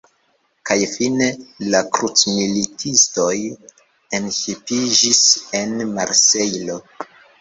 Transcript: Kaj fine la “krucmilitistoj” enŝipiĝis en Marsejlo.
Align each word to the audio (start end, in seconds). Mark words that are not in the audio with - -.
Kaj 0.67 0.77
fine 0.91 1.25
la 1.73 1.81
“krucmilitistoj” 1.97 3.35
enŝipiĝis 4.21 5.21
en 5.61 5.77
Marsejlo. 5.97 6.81